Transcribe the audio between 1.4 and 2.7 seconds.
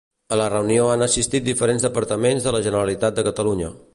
diferents departaments de la